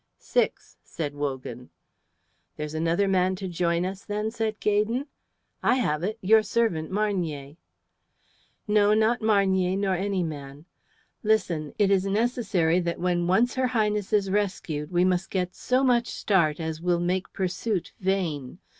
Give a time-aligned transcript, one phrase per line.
[0.17, 1.69] "Six," said Wogan.
[2.57, 5.05] "There's another man to join us, then," said Gaydon.
[5.61, 6.17] "I have it.
[6.21, 7.57] Your servant, Marnier."
[8.67, 10.65] "No, not Marnier, nor any man.
[11.21, 11.75] Listen.
[11.77, 16.07] It is necessary that when once her Highness is rescued we must get so much
[16.07, 18.57] start as will make pursuit vain.